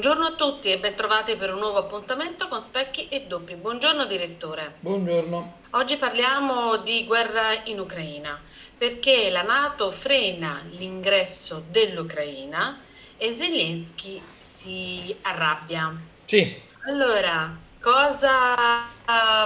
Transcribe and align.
Buongiorno 0.00 0.28
a 0.28 0.34
tutti 0.34 0.72
e 0.72 0.78
bentrovati 0.78 1.36
per 1.36 1.52
un 1.52 1.58
nuovo 1.58 1.76
appuntamento 1.76 2.48
con 2.48 2.58
Specchi 2.58 3.08
e 3.08 3.26
Doppi. 3.26 3.54
Buongiorno 3.54 4.06
direttore. 4.06 4.76
Buongiorno. 4.80 5.58
Oggi 5.72 5.98
parliamo 5.98 6.78
di 6.78 7.04
guerra 7.04 7.64
in 7.64 7.78
Ucraina 7.78 8.40
perché 8.78 9.28
la 9.28 9.42
Nato 9.42 9.90
frena 9.90 10.62
l'ingresso 10.70 11.64
dell'Ucraina 11.68 12.80
e 13.18 13.30
Zelensky 13.30 14.22
si 14.38 15.14
arrabbia. 15.20 15.94
Sì. 16.24 16.58
Allora, 16.86 17.54
cosa 17.78 18.86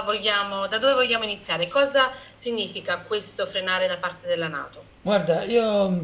vogliamo, 0.05 0.67
da 0.67 0.77
dove 0.77 0.93
vogliamo 0.93 1.25
iniziare? 1.25 1.67
Cosa 1.67 2.11
significa 2.37 2.99
questo 2.99 3.45
frenare 3.45 3.87
da 3.87 3.97
parte 3.97 4.25
della 4.25 4.47
Nato? 4.47 4.85
Guarda, 5.01 5.43
io 5.43 6.01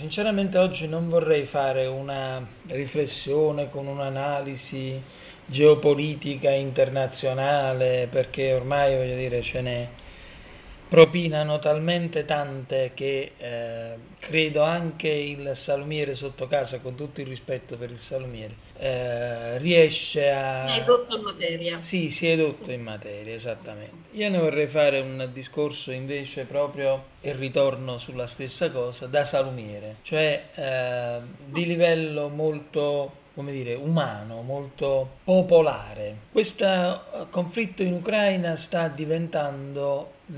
sinceramente 0.00 0.56
oggi 0.56 0.88
non 0.88 1.10
vorrei 1.10 1.44
fare 1.44 1.84
una 1.84 2.42
riflessione 2.68 3.68
con 3.68 3.86
un'analisi 3.86 4.98
geopolitica 5.44 6.48
internazionale 6.48 8.08
perché 8.10 8.54
ormai 8.54 8.96
voglio 8.96 9.14
dire 9.14 9.42
ce 9.42 9.60
ne 9.60 9.88
propinano 10.88 11.58
talmente 11.58 12.24
tante 12.24 12.92
che 12.94 13.32
eh, 13.36 13.94
credo 14.18 14.62
anche 14.62 15.08
il 15.08 15.52
salumiere 15.54 16.14
sotto 16.14 16.48
casa, 16.48 16.80
con 16.80 16.94
tutto 16.94 17.20
il 17.20 17.26
rispetto 17.26 17.76
per 17.76 17.90
il 17.90 18.00
salumiere, 18.00 18.54
eh, 18.80 19.58
riesce 19.58 20.30
a... 20.30 20.66
Si 20.66 20.78
è 20.78 20.82
edotto 20.82 21.16
in 21.16 21.22
materia. 21.22 21.82
Sì, 21.82 22.10
si 22.10 22.26
è 22.28 22.32
edotto 22.32 22.72
in 22.72 22.82
materia, 22.82 23.34
esattamente. 23.34 24.08
Io 24.12 24.30
ne 24.30 24.38
vorrei 24.38 24.66
fare 24.66 25.00
un 25.00 25.28
discorso 25.32 25.92
invece 25.92 26.44
proprio, 26.44 27.04
e 27.20 27.34
ritorno 27.34 27.98
sulla 27.98 28.26
stessa 28.26 28.70
cosa, 28.70 29.06
da 29.06 29.24
salumiere, 29.24 29.96
cioè 30.02 30.46
eh, 30.54 31.20
di 31.44 31.66
livello 31.66 32.28
molto 32.28 33.18
come 33.34 33.52
dire, 33.52 33.74
umano, 33.74 34.42
molto 34.42 35.08
popolare. 35.24 36.16
Questo 36.32 36.64
eh, 36.64 37.26
conflitto 37.30 37.82
in 37.82 37.94
Ucraina 37.94 38.56
sta 38.56 38.88
diventando 38.88 40.12
mh, 40.26 40.34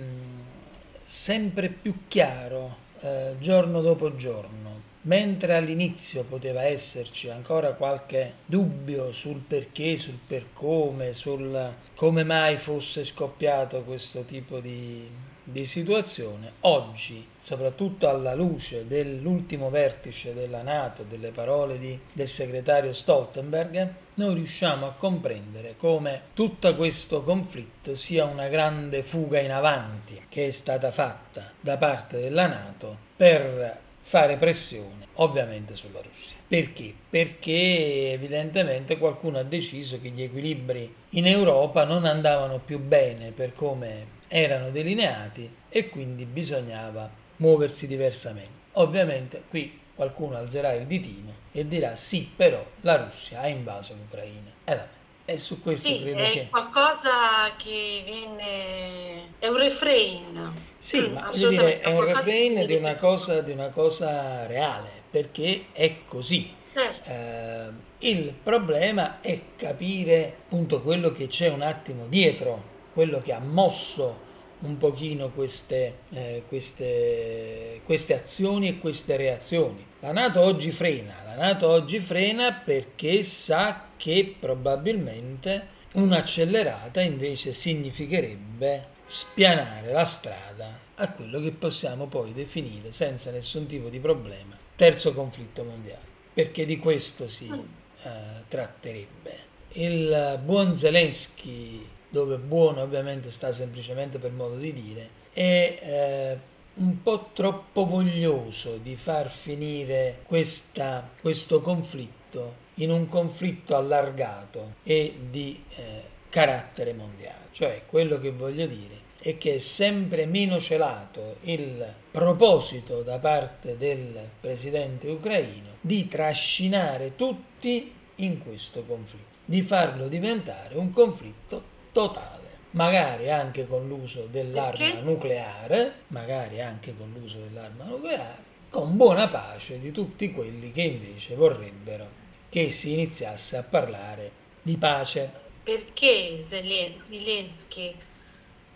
sempre 1.02 1.68
più 1.68 2.06
chiaro 2.08 2.76
eh, 3.00 3.36
giorno 3.38 3.80
dopo 3.80 4.14
giorno. 4.16 4.71
Mentre 5.04 5.56
all'inizio 5.56 6.22
poteva 6.22 6.62
esserci 6.62 7.28
ancora 7.28 7.72
qualche 7.72 8.34
dubbio 8.46 9.12
sul 9.12 9.40
perché, 9.40 9.96
sul 9.96 10.18
per 10.24 10.46
come, 10.52 11.12
sul 11.12 11.74
come 11.96 12.22
mai 12.22 12.56
fosse 12.56 13.04
scoppiato 13.04 13.82
questo 13.82 14.22
tipo 14.22 14.60
di, 14.60 15.08
di 15.42 15.66
situazione, 15.66 16.52
oggi, 16.60 17.26
soprattutto 17.40 18.08
alla 18.08 18.34
luce 18.34 18.86
dell'ultimo 18.86 19.70
vertice 19.70 20.34
della 20.34 20.62
Nato, 20.62 21.02
delle 21.02 21.32
parole 21.32 21.78
di, 21.78 21.98
del 22.12 22.28
segretario 22.28 22.92
Stoltenberg, 22.92 23.94
noi 24.14 24.34
riusciamo 24.34 24.86
a 24.86 24.92
comprendere 24.92 25.74
come 25.76 26.22
tutto 26.32 26.76
questo 26.76 27.24
conflitto 27.24 27.96
sia 27.96 28.24
una 28.24 28.46
grande 28.46 29.02
fuga 29.02 29.40
in 29.40 29.50
avanti 29.50 30.26
che 30.28 30.46
è 30.46 30.52
stata 30.52 30.92
fatta 30.92 31.50
da 31.60 31.76
parte 31.76 32.20
della 32.20 32.46
Nato 32.46 32.96
per 33.16 33.90
fare 34.02 34.36
pressione 34.36 35.06
ovviamente 35.14 35.74
sulla 35.74 36.00
Russia. 36.02 36.36
Perché? 36.46 36.92
Perché 37.08 38.12
evidentemente 38.12 38.98
qualcuno 38.98 39.38
ha 39.38 39.44
deciso 39.44 40.00
che 40.00 40.10
gli 40.10 40.22
equilibri 40.22 40.92
in 41.10 41.26
Europa 41.26 41.84
non 41.84 42.04
andavano 42.04 42.58
più 42.58 42.78
bene 42.78 43.30
per 43.30 43.54
come 43.54 44.20
erano 44.28 44.70
delineati 44.70 45.50
e 45.68 45.88
quindi 45.88 46.24
bisognava 46.24 47.10
muoversi 47.36 47.86
diversamente. 47.86 48.60
Ovviamente 48.72 49.44
qui 49.48 49.78
qualcuno 49.94 50.36
alzerà 50.36 50.72
il 50.72 50.86
ditino 50.86 51.32
e 51.52 51.66
dirà 51.68 51.94
sì, 51.96 52.30
però 52.34 52.64
la 52.80 52.96
Russia 52.96 53.40
ha 53.40 53.48
invaso 53.48 53.94
l'Ucraina. 53.94 54.50
E 54.64 54.74
vabbè. 54.74 55.00
E 55.24 55.38
su 55.38 55.62
questo 55.62 55.88
sì, 55.88 56.00
credo 56.00 56.18
è 56.18 56.30
che... 56.30 56.48
qualcosa 56.50 57.52
che 57.56 58.02
viene... 58.04 59.28
è 59.38 59.48
un 59.48 59.56
refrain. 59.56 60.52
Sì, 60.78 61.00
mm, 61.00 61.12
ma 61.12 61.28
voglio 61.30 61.48
dire, 61.48 61.80
è 61.80 61.88
un 61.88 62.04
refrain 62.04 62.66
di 62.66 62.74
una, 62.74 62.96
cosa, 62.96 63.40
di 63.40 63.52
una 63.52 63.68
cosa 63.68 64.46
reale, 64.46 64.88
perché 65.10 65.66
è 65.72 66.04
così. 66.06 66.52
Certo. 66.72 67.08
Eh, 67.08 67.90
il 68.10 68.34
problema 68.42 69.20
è 69.20 69.40
capire 69.56 70.36
appunto 70.44 70.82
quello 70.82 71.12
che 71.12 71.28
c'è 71.28 71.48
un 71.48 71.62
attimo 71.62 72.06
dietro 72.08 72.70
quello 72.92 73.20
che 73.20 73.32
ha 73.32 73.38
mosso 73.38 74.30
un 74.60 74.78
pochino 74.78 75.30
queste, 75.30 75.98
eh, 76.10 76.44
queste, 76.46 77.80
queste 77.84 78.14
azioni 78.14 78.68
e 78.68 78.78
queste 78.78 79.16
reazioni. 79.16 79.84
La 80.00 80.12
Nato 80.12 80.40
oggi 80.40 80.70
frena, 80.70 81.14
la 81.24 81.34
Nato 81.34 81.68
oggi 81.68 81.98
frena 81.98 82.52
perché 82.52 83.24
sa 83.24 83.88
che 84.02 84.34
probabilmente 84.36 85.80
un'accelerata 85.92 87.00
invece 87.00 87.52
significherebbe 87.52 88.88
spianare 89.06 89.92
la 89.92 90.04
strada 90.04 90.76
a 90.96 91.12
quello 91.12 91.38
che 91.38 91.52
possiamo 91.52 92.08
poi 92.08 92.32
definire 92.32 92.90
senza 92.90 93.30
nessun 93.30 93.66
tipo 93.66 93.88
di 93.88 94.00
problema 94.00 94.58
terzo 94.74 95.14
conflitto 95.14 95.62
mondiale, 95.62 96.02
perché 96.34 96.66
di 96.66 96.80
questo 96.80 97.28
si 97.28 97.46
eh, 97.48 98.10
tratterebbe. 98.48 99.38
Il 99.74 100.40
buon 100.44 100.74
Zelensky 100.74 101.86
dove 102.08 102.38
buono 102.38 102.82
ovviamente 102.82 103.30
sta 103.30 103.52
semplicemente 103.52 104.18
per 104.18 104.32
modo 104.32 104.56
di 104.56 104.72
dire, 104.72 105.10
è 105.32 105.78
eh, 105.80 106.38
un 106.74 107.00
po' 107.04 107.30
troppo 107.32 107.86
voglioso 107.86 108.78
di 108.78 108.96
far 108.96 109.30
finire 109.30 110.22
questa, 110.26 111.08
questo 111.20 111.60
conflitto 111.60 112.62
in 112.76 112.90
un 112.90 113.08
conflitto 113.08 113.76
allargato 113.76 114.74
e 114.82 115.14
di 115.30 115.62
eh, 115.76 116.02
carattere 116.28 116.92
mondiale. 116.92 117.48
Cioè 117.52 117.82
quello 117.86 118.18
che 118.18 118.30
voglio 118.30 118.66
dire 118.66 119.10
è 119.20 119.38
che 119.38 119.56
è 119.56 119.58
sempre 119.58 120.26
meno 120.26 120.58
celato 120.58 121.36
il 121.42 121.86
proposito 122.10 123.02
da 123.02 123.18
parte 123.18 123.76
del 123.76 124.18
presidente 124.40 125.08
ucraino 125.08 125.76
di 125.80 126.08
trascinare 126.08 127.14
tutti 127.14 127.94
in 128.16 128.42
questo 128.42 128.84
conflitto, 128.84 129.36
di 129.44 129.62
farlo 129.62 130.08
diventare 130.08 130.76
un 130.76 130.90
conflitto 130.90 131.62
totale, 131.92 132.48
magari 132.70 133.30
anche 133.30 133.66
con 133.66 133.86
l'uso 133.86 134.26
dell'arma 134.30 135.00
nucleare, 135.00 135.92
magari 136.08 136.60
anche 136.60 136.94
con 136.96 137.14
l'uso 137.16 137.38
dell'arma 137.38 137.84
nucleare, 137.84 138.50
con 138.70 138.96
buona 138.96 139.28
pace 139.28 139.78
di 139.78 139.92
tutti 139.92 140.32
quelli 140.32 140.72
che 140.72 140.82
invece 140.82 141.34
vorrebbero 141.34 142.21
che 142.52 142.70
si 142.70 142.92
iniziasse 142.92 143.56
a 143.56 143.62
parlare 143.62 144.30
di 144.60 144.76
pace. 144.76 145.32
Perché 145.62 146.44
Zelensky 146.46 147.94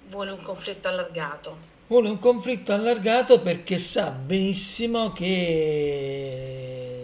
vuole 0.09 0.31
un 0.31 0.41
conflitto 0.41 0.89
allargato? 0.89 1.59
Vuole 1.87 2.09
un 2.09 2.19
conflitto 2.19 2.73
allargato 2.73 3.43
perché 3.43 3.77
sa 3.77 4.09
benissimo 4.13 5.13
che 5.13 7.03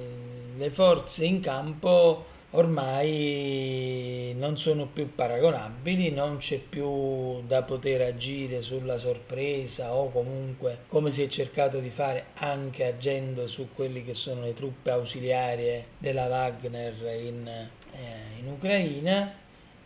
le 0.56 0.70
forze 0.70 1.26
in 1.26 1.40
campo 1.40 2.24
ormai 2.52 4.34
non 4.36 4.58
sono 4.58 4.86
più 4.86 5.14
paragonabili, 5.14 6.10
non 6.10 6.38
c'è 6.38 6.58
più 6.58 7.42
da 7.42 7.62
poter 7.62 8.02
agire 8.02 8.60
sulla 8.62 8.98
sorpresa 8.98 9.94
o 9.94 10.10
comunque 10.10 10.80
come 10.88 11.10
si 11.10 11.22
è 11.22 11.28
cercato 11.28 11.78
di 11.78 11.90
fare 11.90 12.26
anche 12.34 12.84
agendo 12.84 13.46
su 13.46 13.68
quelle 13.74 14.04
che 14.04 14.14
sono 14.14 14.42
le 14.42 14.54
truppe 14.54 14.90
ausiliarie 14.90 15.86
della 15.98 16.26
Wagner 16.26 16.94
in, 17.20 17.46
eh, 17.46 18.38
in 18.38 18.48
Ucraina. 18.48 19.32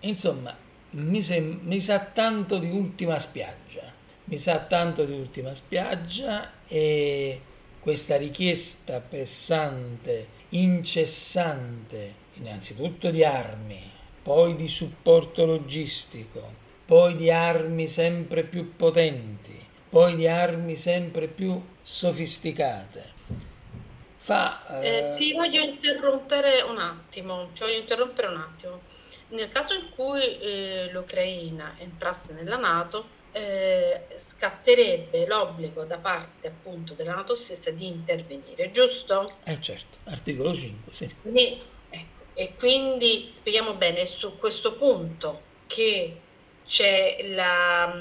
Insomma, 0.01 0.57
mi, 0.91 1.23
sem- 1.23 1.61
mi 1.63 1.81
sa 1.81 2.01
tanto 2.01 2.59
di 2.59 2.71
ultima 2.71 3.19
spiaggia, 3.19 3.93
mi 4.25 4.39
sa 4.39 4.59
tanto 4.59 5.05
di 5.05 5.13
ultima 5.13 5.55
spiaggia 5.55 6.51
e 6.67 7.41
questa 7.81 8.17
richiesta 8.17 9.01
pressante, 9.01 10.27
incessante, 10.51 12.25
innanzitutto 12.39 13.11
di 13.11 13.25
armi, 13.25 13.93
poi 14.23 14.57
di 14.57 14.69
supporto 14.69 15.45
logistico, 15.47 16.65
poi 16.85 17.17
di 17.17 17.31
armi 17.31 17.89
sempre 17.89 18.45
più 18.45 18.77
potenti, 18.77 19.59
poi 19.89 20.15
di 20.15 20.29
armi 20.29 20.77
sempre 20.77 21.29
più 21.29 21.61
sofisticate. 21.83 23.15
Fa, 24.17 24.81
eh... 24.81 25.13
Eh, 25.13 25.17
ti 25.17 25.33
voglio 25.33 25.63
interrompere 25.63 26.63
un 26.63 26.79
attimo, 26.79 27.49
ti 27.53 27.61
voglio 27.61 27.79
interrompere 27.79 28.29
un 28.29 28.37
attimo. 28.37 28.81
Nel 29.29 29.49
caso 29.49 29.75
in 29.75 29.91
cui 29.95 30.39
eh, 30.39 30.89
l'Ucraina 30.93 31.75
entrasse 31.79 32.33
nella 32.33 32.57
Nato, 32.57 33.15
eh, 33.33 34.07
scatterebbe 34.15 35.27
l'obbligo 35.27 35.85
da 35.85 35.99
parte 35.99 36.49
appunto 36.49 36.95
della 36.95 37.15
Nato 37.15 37.35
stessa 37.35 37.71
di 37.71 37.87
intervenire, 37.87 38.71
giusto? 38.71 39.29
Eh 39.45 39.61
certo, 39.61 39.99
articolo 40.05 40.55
5, 40.55 40.95
sì. 40.95 41.15
Ne, 41.23 41.59
e 42.39 42.55
quindi 42.59 43.29
spieghiamo 43.31 43.73
bene 43.75 44.05
su 44.05 44.37
questo 44.37 44.75
punto 44.75 45.41
che 45.67 46.21
c'è 46.67 47.29
la, 47.31 47.99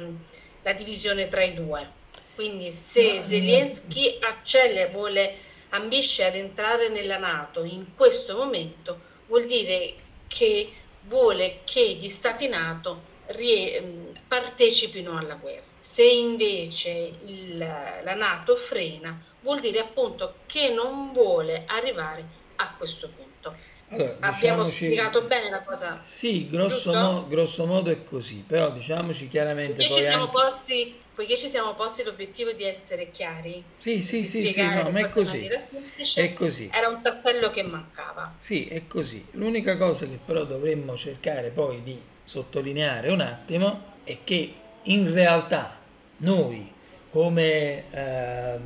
la 0.61 0.73
divisione 0.73 1.29
tra 1.29 1.41
i 1.41 1.53
due. 1.53 1.89
Quindi 2.35 2.69
se 2.69 3.19
no, 3.19 3.25
Zelensky 3.25 4.17
accelera, 4.19 4.91
vuole, 4.91 5.37
ambisce 5.69 6.25
ad 6.25 6.35
entrare 6.35 6.89
nella 6.89 7.17
Nato 7.17 7.63
in 7.63 7.95
questo 7.95 8.35
momento, 8.35 8.99
vuol 9.27 9.45
dire 9.45 9.93
che 10.27 10.69
vuole 11.03 11.61
che 11.63 11.93
gli 11.93 12.09
stati 12.09 12.49
NATO 12.49 13.03
rie- 13.27 13.79
mm, 13.79 14.15
partecipino 14.27 15.17
alla 15.17 15.35
guerra. 15.35 15.63
Se 15.79 16.03
invece 16.03 17.13
il, 17.23 17.57
la 17.57 18.15
Nato 18.15 18.57
frena, 18.57 19.17
vuol 19.39 19.61
dire 19.61 19.79
appunto 19.79 20.39
che 20.45 20.67
non 20.71 21.13
vuole 21.13 21.63
arrivare 21.67 22.43
a 22.57 22.73
questo 22.77 23.07
punto. 23.07 23.73
Allora, 23.89 24.17
Abbiamo 24.19 24.63
spiegato 24.63 25.21
bene 25.23 25.49
la 25.49 25.61
cosa. 25.61 25.99
Sì, 26.01 26.49
grosso, 26.49 26.93
mo, 26.93 27.27
grosso, 27.27 27.65
modo 27.65 27.91
è 27.91 28.03
così, 28.03 28.43
però 28.45 28.71
diciamoci 28.71 29.27
chiaramente... 29.27 29.85
Poiché, 29.85 29.93
ci 29.93 30.01
siamo, 30.01 30.23
anche... 30.23 30.37
posti, 30.37 30.99
poiché 31.13 31.37
ci 31.37 31.47
siamo 31.49 31.75
posti 31.75 32.03
l'obiettivo 32.03 32.51
di 32.51 32.63
essere 32.63 33.11
chiari. 33.11 33.63
Sì, 33.77 34.01
sì, 34.01 34.23
sì, 34.23 34.47
sì, 34.47 34.61
no, 34.61 34.89
ma 34.89 34.99
è 34.99 35.07
così. 35.07 35.47
Semplice, 35.57 36.21
è 36.21 36.33
così. 36.33 36.69
Era 36.73 36.87
un 36.87 37.01
tassello 37.01 37.51
che 37.51 37.61
mancava. 37.61 38.35
Sì, 38.39 38.65
è 38.65 38.87
così. 38.87 39.23
L'unica 39.31 39.77
cosa 39.77 40.07
che 40.07 40.17
però 40.23 40.45
dovremmo 40.45 40.97
cercare 40.97 41.49
poi 41.49 41.83
di 41.83 42.01
sottolineare 42.23 43.11
un 43.11 43.21
attimo 43.21 43.93
è 44.03 44.17
che 44.23 44.53
in 44.81 45.13
realtà 45.13 45.77
noi 46.17 46.73
come, 47.11 47.83
eh, 47.91 48.59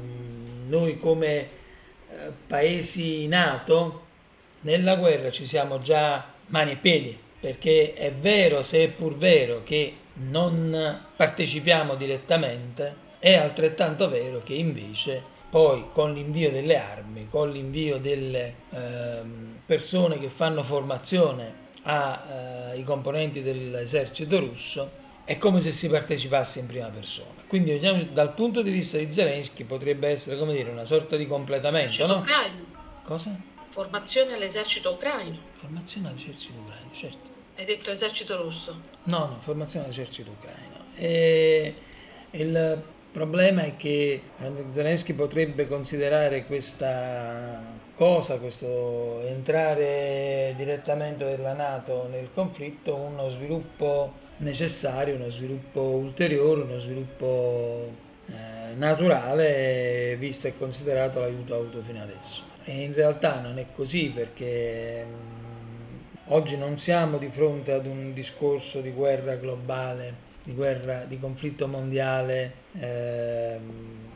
noi 0.67 0.97
come 0.97 1.37
eh, 2.09 2.31
paesi 2.47 3.27
NATO 3.27 4.07
nella 4.61 4.95
guerra 4.95 5.31
ci 5.31 5.45
siamo 5.45 5.79
già 5.79 6.25
mani 6.47 6.71
e 6.71 6.75
piedi 6.77 7.17
perché 7.39 7.93
è 7.93 8.11
vero 8.11 8.63
se 8.63 8.83
è 8.83 8.89
pur 8.89 9.17
vero 9.17 9.63
che 9.63 9.93
non 10.13 11.01
partecipiamo 11.15 11.95
direttamente 11.95 13.07
è 13.19 13.35
altrettanto 13.35 14.09
vero 14.09 14.41
che 14.43 14.53
invece 14.53 15.37
poi 15.49 15.85
con 15.91 16.13
l'invio 16.13 16.51
delle 16.51 16.77
armi, 16.77 17.27
con 17.27 17.51
l'invio 17.51 17.97
delle 17.97 18.55
eh, 18.69 19.21
persone 19.65 20.19
che 20.19 20.29
fanno 20.29 20.63
formazione 20.63 21.67
ai 21.83 22.79
eh, 22.79 22.83
componenti 22.83 23.41
dell'esercito 23.41 24.39
russo, 24.39 24.91
è 25.25 25.37
come 25.37 25.59
se 25.59 25.71
si 25.71 25.89
partecipasse 25.89 26.59
in 26.59 26.67
prima 26.67 26.87
persona. 26.87 27.43
Quindi 27.47 27.73
diciamo, 27.73 28.03
dal 28.13 28.33
punto 28.33 28.61
di 28.61 28.69
vista 28.69 28.97
di 28.97 29.09
Zelensky 29.09 29.63
potrebbe 29.63 30.07
essere 30.07 30.37
come 30.37 30.53
dire 30.53 30.69
una 30.69 30.85
sorta 30.85 31.15
di 31.15 31.25
completamento, 31.25 32.05
no? 32.05 32.23
Cosa? 33.03 33.35
Formazione 33.79 34.33
all'esercito 34.33 34.91
ucraino. 34.91 35.37
Formazione 35.53 36.09
all'esercito 36.09 36.59
ucraino, 36.59 36.89
certo. 36.93 37.29
Hai 37.55 37.63
detto 37.63 37.91
esercito 37.91 38.35
russo? 38.35 38.77
No, 39.03 39.19
no, 39.19 39.37
formazione 39.39 39.85
all'esercito 39.85 40.31
ucraino. 40.31 40.87
E 40.95 41.75
il 42.31 42.83
problema 43.09 43.63
è 43.63 43.77
che 43.77 44.21
Zelensky 44.71 45.13
potrebbe 45.13 45.65
considerare 45.65 46.45
questa 46.45 47.63
cosa, 47.95 48.37
questo 48.39 49.21
entrare 49.21 50.55
direttamente 50.57 51.23
della 51.23 51.53
Nato 51.53 52.09
nel 52.09 52.31
conflitto, 52.33 52.95
uno 52.95 53.29
sviluppo 53.29 54.11
necessario, 54.39 55.15
uno 55.15 55.29
sviluppo 55.29 55.79
ulteriore, 55.79 56.63
uno 56.63 56.79
sviluppo 56.79 58.07
naturale, 58.75 60.15
visto 60.17 60.47
e 60.47 60.57
considerato 60.57 61.19
l'aiuto 61.19 61.55
avuto 61.55 61.81
fino 61.81 62.01
adesso. 62.01 62.43
E 62.63 62.83
in 62.83 62.93
realtà 62.93 63.39
non 63.39 63.57
è 63.57 63.67
così 63.73 64.11
perché 64.13 65.05
mm, 65.05 65.95
oggi 66.27 66.57
non 66.57 66.77
siamo 66.77 67.17
di 67.17 67.29
fronte 67.29 67.71
ad 67.71 67.85
un 67.85 68.13
discorso 68.13 68.81
di 68.81 68.91
guerra 68.91 69.35
globale 69.35 70.27
di 70.49 70.53
guerra, 70.53 71.03
di 71.03 71.19
conflitto 71.19 71.67
mondiale 71.67 72.53
eh, 72.79 73.59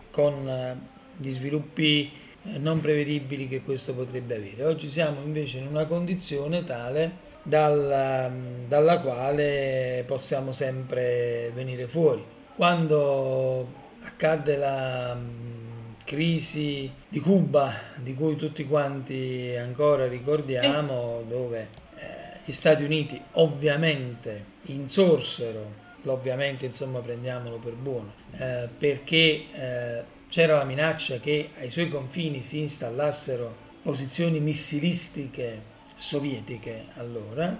con 0.09 0.79
gli 1.17 1.29
sviluppi 1.29 2.11
eh, 2.43 2.57
non 2.57 2.79
prevedibili 2.79 3.47
che 3.47 3.61
questo 3.61 3.93
potrebbe 3.93 4.35
avere. 4.35 4.63
Oggi 4.63 4.89
siamo 4.89 5.21
invece 5.21 5.59
in 5.59 5.67
una 5.67 5.85
condizione 5.85 6.63
tale 6.63 7.31
dalla, 7.43 8.31
dalla 8.67 8.99
quale 8.99 10.03
possiamo 10.07 10.51
sempre 10.51 11.51
venire 11.53 11.85
fuori. 11.87 12.23
Quando 12.55 13.81
accadde 14.23 14.55
la 14.55 15.13
mm, 15.15 15.95
crisi 16.05 16.89
di 17.09 17.19
Cuba, 17.19 17.73
di 17.97 18.13
cui 18.13 18.37
tutti 18.37 18.65
quanti 18.65 19.53
ancora 19.57 20.07
ricordiamo, 20.07 21.23
dove 21.27 21.67
eh, 21.97 22.39
gli 22.45 22.53
Stati 22.53 22.85
Uniti 22.85 23.21
ovviamente 23.33 24.51
insorsero 24.63 25.81
ovviamente 26.05 26.65
insomma 26.65 26.99
prendiamolo 26.99 27.57
per 27.57 27.73
buono, 27.73 28.13
eh, 28.37 28.67
perché 28.77 29.45
eh, 29.53 30.03
c'era 30.27 30.57
la 30.57 30.65
minaccia 30.65 31.17
che 31.19 31.51
ai 31.59 31.69
suoi 31.69 31.87
confini 31.89 32.43
si 32.43 32.59
installassero 32.59 33.55
posizioni 33.81 34.39
missilistiche 34.39 35.61
sovietiche 35.95 36.87
allora. 36.95 37.57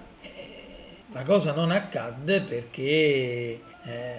La 1.14 1.22
cosa 1.22 1.52
non 1.52 1.70
accadde 1.70 2.40
perché 2.40 2.82
eh, 2.82 3.60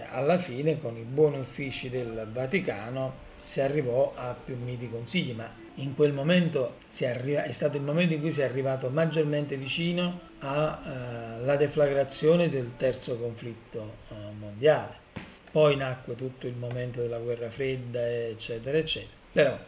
alla 0.09 0.37
fine 0.37 0.79
con 0.79 0.95
i 0.95 1.03
buoni 1.03 1.39
uffici 1.39 1.89
del 1.89 2.25
Vaticano 2.31 3.23
si 3.43 3.59
arrivò 3.59 4.13
a 4.15 4.33
più 4.33 4.55
miti 4.55 4.89
consigli, 4.89 5.33
ma 5.33 5.45
in 5.75 5.93
quel 5.93 6.13
momento 6.13 6.75
arriva, 7.01 7.43
è 7.43 7.51
stato 7.51 7.75
il 7.75 7.83
momento 7.83 8.13
in 8.13 8.21
cui 8.21 8.31
si 8.31 8.39
è 8.39 8.45
arrivato 8.45 8.87
maggiormente 8.89 9.57
vicino 9.57 10.21
alla 10.39 11.41
uh, 11.43 11.57
deflagrazione 11.57 12.47
del 12.47 12.71
terzo 12.77 13.19
conflitto 13.19 13.95
uh, 14.07 14.15
mondiale. 14.39 15.03
Poi 15.51 15.75
nacque 15.75 16.15
tutto 16.15 16.47
il 16.47 16.55
momento 16.55 17.01
della 17.01 17.19
guerra 17.19 17.49
fredda, 17.49 18.07
eccetera, 18.07 18.77
eccetera. 18.77 19.11
Però 19.33 19.59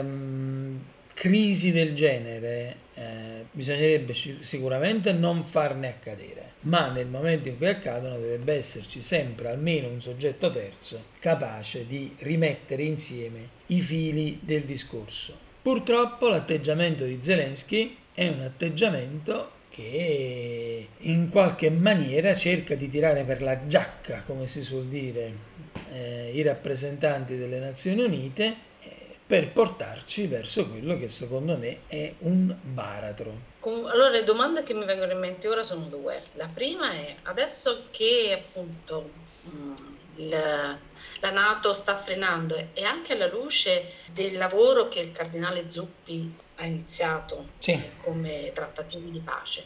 um, 0.00 0.84
crisi 1.14 1.72
del 1.72 1.94
genere 1.94 2.76
eh, 2.94 3.46
bisognerebbe 3.50 4.12
sicuramente 4.14 5.12
non 5.12 5.44
farne 5.44 5.88
accadere, 5.88 6.54
ma 6.60 6.88
nel 6.88 7.06
momento 7.06 7.48
in 7.48 7.56
cui 7.56 7.68
accadono 7.68 8.18
dovrebbe 8.18 8.54
esserci 8.54 9.00
sempre 9.00 9.48
almeno 9.48 9.88
un 9.88 10.00
soggetto 10.00 10.50
terzo 10.50 11.04
capace 11.20 11.86
di 11.86 12.14
rimettere 12.18 12.82
insieme 12.82 13.48
i 13.66 13.80
fili 13.80 14.40
del 14.42 14.62
discorso. 14.62 15.38
Purtroppo 15.62 16.28
l'atteggiamento 16.28 17.04
di 17.04 17.18
Zelensky 17.20 17.96
è 18.12 18.28
un 18.28 18.40
atteggiamento 18.40 19.52
che 19.70 20.88
in 20.98 21.30
qualche 21.30 21.70
maniera 21.70 22.36
cerca 22.36 22.74
di 22.76 22.88
tirare 22.88 23.24
per 23.24 23.42
la 23.42 23.66
giacca, 23.66 24.22
come 24.24 24.46
si 24.46 24.62
suol 24.62 24.86
dire, 24.86 25.32
eh, 25.90 26.30
i 26.32 26.42
rappresentanti 26.42 27.36
delle 27.36 27.58
Nazioni 27.58 28.02
Unite 28.02 28.72
per 29.26 29.50
portarci 29.52 30.26
verso 30.26 30.68
quello 30.68 30.98
che 30.98 31.08
secondo 31.08 31.56
me 31.56 31.80
è 31.86 32.14
un 32.20 32.54
baratro. 32.60 33.52
Allora 33.60 34.10
le 34.10 34.24
domande 34.24 34.62
che 34.62 34.74
mi 34.74 34.84
vengono 34.84 35.12
in 35.12 35.18
mente 35.18 35.48
ora 35.48 35.62
sono 35.62 35.86
due. 35.86 36.24
La 36.34 36.48
prima 36.52 36.92
è 36.92 37.16
adesso 37.22 37.86
che 37.90 38.38
appunto 38.38 39.10
mm, 39.48 39.74
il 40.16 40.78
la 41.24 41.30
Nato 41.30 41.72
sta 41.72 41.96
frenando 41.96 42.54
e 42.74 42.84
anche 42.84 43.14
alla 43.14 43.28
luce 43.28 43.92
del 44.12 44.36
lavoro 44.36 44.88
che 44.88 45.00
il 45.00 45.10
cardinale 45.10 45.68
Zuppi 45.68 46.34
ha 46.56 46.66
iniziato 46.66 47.48
sì. 47.58 47.80
come 48.02 48.50
trattativi 48.52 49.10
di 49.10 49.20
pace. 49.20 49.64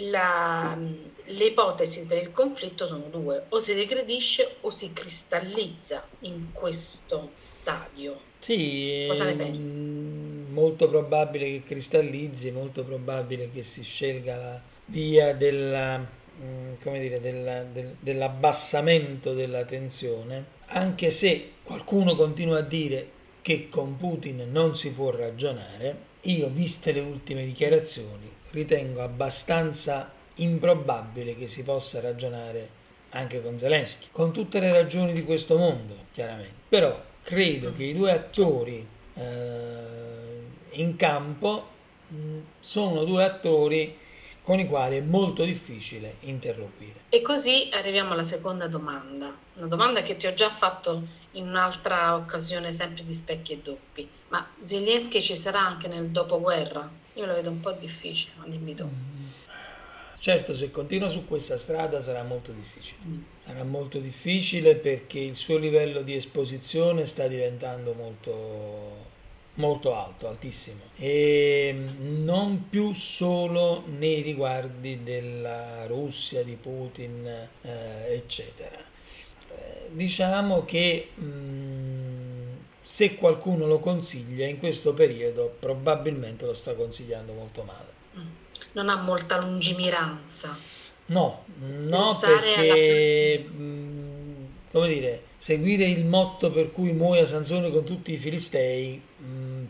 La, 0.00 0.76
le 0.76 1.44
ipotesi 1.44 2.06
per 2.06 2.22
il 2.22 2.32
conflitto 2.32 2.86
sono 2.86 3.08
due, 3.10 3.44
o 3.48 3.60
si 3.60 3.72
regredisce 3.72 4.56
o 4.60 4.70
si 4.70 4.92
cristallizza 4.92 6.06
in 6.20 6.52
questo 6.52 7.32
stadio. 7.36 8.34
Sì, 8.46 9.06
Cosa 9.08 9.24
ne 9.24 9.34
pensi? 9.34 9.60
Mm, 9.60 10.52
molto 10.52 10.88
probabile 10.88 11.46
che 11.46 11.62
cristallizzi, 11.64 12.52
molto 12.52 12.84
probabile 12.84 13.50
che 13.52 13.64
si 13.64 13.82
scelga 13.82 14.36
la 14.36 14.60
via 14.84 15.34
della, 15.34 15.98
mm, 15.98 16.74
come 16.80 17.00
dire, 17.00 17.20
della, 17.20 17.64
del, 17.64 17.96
dell'abbassamento 17.98 19.34
della 19.34 19.64
tensione 19.64 20.54
anche 20.66 21.10
se 21.10 21.54
qualcuno 21.64 22.14
continua 22.14 22.58
a 22.58 22.62
dire 22.62 23.10
che 23.42 23.68
con 23.68 23.96
Putin 23.96 24.46
non 24.52 24.76
si 24.76 24.92
può 24.92 25.10
ragionare, 25.10 25.96
io, 26.22 26.48
viste 26.48 26.92
le 26.92 27.00
ultime 27.00 27.44
dichiarazioni, 27.44 28.30
ritengo 28.50 29.02
abbastanza 29.02 30.12
improbabile 30.36 31.36
che 31.36 31.48
si 31.48 31.64
possa 31.64 32.00
ragionare 32.00 32.84
anche 33.10 33.42
con 33.42 33.58
Zelensky, 33.58 34.06
con 34.12 34.32
tutte 34.32 34.60
le 34.60 34.70
ragioni 34.70 35.12
di 35.12 35.24
questo 35.24 35.56
mondo, 35.56 35.96
chiaramente. 36.12 36.54
Però 36.68 37.00
credo 37.26 37.74
che 37.74 37.82
i 37.82 37.92
due 37.92 38.12
attori 38.12 38.86
eh, 39.14 40.40
in 40.70 40.94
campo 40.94 41.66
mh, 42.06 42.38
sono 42.60 43.02
due 43.02 43.24
attori 43.24 43.98
con 44.44 44.60
i 44.60 44.66
quali 44.68 44.98
è 44.98 45.00
molto 45.00 45.42
difficile 45.42 46.18
interloquire. 46.20 47.00
E 47.08 47.22
così 47.22 47.68
arriviamo 47.72 48.12
alla 48.12 48.22
seconda 48.22 48.68
domanda, 48.68 49.36
una 49.56 49.66
domanda 49.66 50.02
che 50.02 50.16
ti 50.16 50.28
ho 50.28 50.34
già 50.34 50.50
fatto 50.50 51.02
in 51.32 51.48
un'altra 51.48 52.14
occasione, 52.14 52.70
sempre 52.70 53.02
di 53.02 53.12
specchi 53.12 53.54
e 53.54 53.58
doppi. 53.58 54.08
Ma 54.28 54.48
Zelensky 54.60 55.20
ci 55.20 55.34
sarà 55.34 55.58
anche 55.60 55.88
nel 55.88 56.10
dopoguerra? 56.10 56.88
Io 57.14 57.26
lo 57.26 57.34
vedo 57.34 57.50
un 57.50 57.58
po' 57.58 57.72
difficile, 57.72 58.34
ma 58.36 58.46
dimmi 58.46 58.76
tu. 58.76 58.88
Mm. 60.26 60.32
Certo, 60.32 60.56
se 60.56 60.70
continua 60.72 61.08
su 61.08 61.24
questa 61.24 61.56
strada 61.56 62.00
sarà 62.00 62.24
molto 62.24 62.50
difficile. 62.50 62.98
Mm. 63.06 63.18
Sarà 63.38 63.62
molto 63.62 63.98
difficile 63.98 64.74
perché 64.74 65.20
il 65.20 65.36
suo 65.36 65.56
livello 65.56 66.02
di 66.02 66.14
esposizione 66.14 67.06
sta 67.06 67.28
diventando 67.28 67.94
molto, 67.94 69.06
molto 69.54 69.94
alto, 69.94 70.26
altissimo, 70.26 70.80
e 70.96 71.74
non 72.24 72.68
più 72.68 72.92
solo 72.92 73.84
nei 73.98 74.22
riguardi 74.22 75.02
della 75.04 75.86
Russia, 75.86 76.42
di 76.42 76.56
Putin, 76.56 77.24
eh, 77.62 78.14
eccetera. 78.14 78.78
Eh, 78.78 79.90
diciamo 79.92 80.64
che 80.64 81.10
mh, 81.14 81.24
mm, 81.24 82.52
se 82.82 83.14
qualcuno 83.14 83.66
lo 83.66 83.78
consiglia 83.78 84.46
in 84.46 84.58
questo 84.58 84.92
periodo 84.92 85.54
probabilmente 85.58 86.44
lo 86.46 86.54
sta 86.54 86.74
consigliando 86.74 87.32
molto 87.32 87.62
male. 87.62 87.95
Mm. 88.76 88.78
Non 88.78 88.88
ha 88.90 88.96
molta 88.96 89.38
lungimiranza. 89.38 90.56
No, 91.06 91.44
no 91.60 92.18
perché, 92.20 93.44
alla... 93.46 93.54
Mm, 93.56 94.44
come 94.70 94.88
dire, 94.88 95.22
seguire 95.38 95.86
il 95.86 96.04
motto 96.04 96.50
per 96.50 96.72
cui 96.72 96.92
muoia 96.92 97.24
Sansone 97.24 97.70
con 97.70 97.84
tutti 97.84 98.12
i 98.12 98.18
filistei 98.18 99.00
mh, 99.16 99.64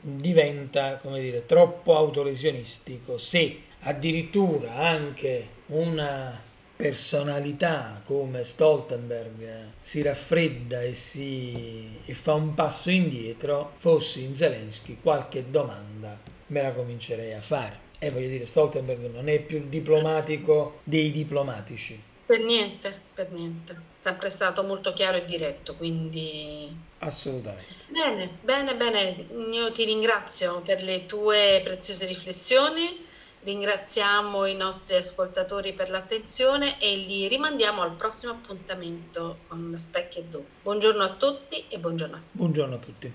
diventa, 0.00 0.98
come 0.98 1.20
dire, 1.20 1.46
troppo 1.46 1.96
autoresionistico 1.96 3.18
se 3.18 3.60
addirittura 3.80 4.76
anche 4.76 5.48
una 5.66 6.40
personalità 6.76 8.02
come 8.04 8.44
Stoltenberg 8.44 9.70
si 9.80 10.02
raffredda 10.02 10.82
e, 10.82 10.94
si, 10.94 11.98
e 12.04 12.14
fa 12.14 12.34
un 12.34 12.54
passo 12.54 12.90
indietro, 12.90 13.74
fossi 13.78 14.24
in 14.24 14.34
Zelensky 14.34 14.98
qualche 15.00 15.50
domanda 15.50 16.18
me 16.48 16.62
la 16.62 16.72
comincerei 16.72 17.32
a 17.32 17.40
fare. 17.40 17.83
E 17.98 18.10
voglio 18.10 18.28
dire, 18.28 18.46
Stoltenberg 18.46 19.10
non 19.10 19.28
è 19.28 19.40
più 19.40 19.56
il 19.56 19.66
diplomatico 19.66 20.80
dei 20.84 21.10
diplomatici. 21.10 22.00
Per 22.26 22.40
niente, 22.40 23.00
per 23.14 23.30
niente. 23.32 23.92
Sempre 24.00 24.30
stato 24.30 24.62
molto 24.62 24.92
chiaro 24.92 25.18
e 25.18 25.24
diretto, 25.24 25.74
quindi... 25.74 26.74
Assolutamente. 26.98 27.64
Bene, 27.88 28.30
bene, 28.42 28.74
bene. 28.76 29.26
Io 29.52 29.70
ti 29.72 29.84
ringrazio 29.84 30.60
per 30.60 30.82
le 30.82 31.06
tue 31.06 31.60
preziose 31.62 32.06
riflessioni. 32.06 33.04
Ringraziamo 33.42 34.46
i 34.46 34.54
nostri 34.54 34.96
ascoltatori 34.96 35.74
per 35.74 35.90
l'attenzione 35.90 36.80
e 36.80 36.96
li 36.96 37.28
rimandiamo 37.28 37.82
al 37.82 37.92
prossimo 37.92 38.32
appuntamento 38.32 39.40
con 39.48 39.74
Specchio 39.76 40.22
e 40.22 40.24
Do. 40.24 40.44
Buongiorno 40.62 41.02
a 41.02 41.10
tutti 41.10 41.64
e 41.68 41.78
buongiorno 41.78 42.16
a 42.16 42.18
tutti. 42.18 42.36
Buongiorno 42.38 42.74
a 42.74 42.78
tutti. 42.78 43.12